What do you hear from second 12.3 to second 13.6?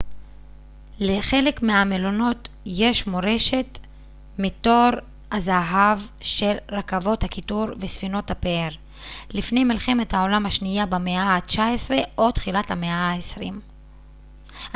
תחילת המאה ה-20